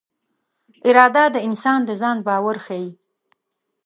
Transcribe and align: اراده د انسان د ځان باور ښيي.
اراده 0.87 1.23
د 1.31 1.37
انسان 1.47 1.79
د 1.85 1.89
ځان 2.01 2.17
باور 2.27 2.57
ښيي. 2.65 2.89